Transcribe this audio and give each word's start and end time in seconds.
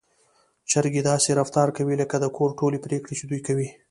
چرګې 0.69 1.01
داسې 1.09 1.29
رفتار 1.39 1.67
کوي 1.77 1.95
لکه 2.01 2.15
د 2.19 2.25
کور 2.37 2.49
ټولې 2.59 2.77
پرېکړې 2.85 3.13
چې 3.19 3.25
دوی 3.29 3.41
کوي. 3.47 3.69